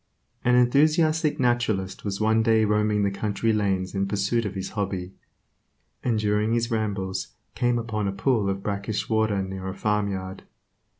An 0.43 0.55
enthusiastic 0.55 1.39
naturalist 1.39 2.03
was 2.03 2.19
one 2.19 2.41
day 2.41 2.65
roaming 2.65 3.03
the 3.03 3.11
country 3.11 3.53
lanes 3.53 3.93
in 3.93 4.07
pursuit 4.07 4.45
of 4.47 4.55
his 4.55 4.69
hobby, 4.71 5.13
and 6.03 6.17
during 6.17 6.53
his 6.53 6.71
rambles 6.71 7.35
came 7.53 7.77
upon 7.77 8.07
a 8.07 8.11
pool 8.11 8.49
of 8.49 8.63
brackish 8.63 9.07
water 9.07 9.43
near 9.43 9.67
a 9.67 9.75
farmyard. 9.75 10.41